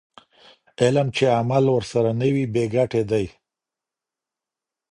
علم 0.81 1.07
چې 1.15 1.23
عمل 1.39 1.65
ورسره 1.75 2.11
نه 2.19 2.27
وي 2.33 2.45
بې 2.53 2.63
ګټې 2.75 3.01
دی. 3.11 3.25